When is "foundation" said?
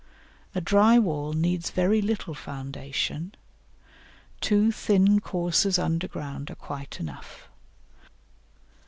2.33-3.35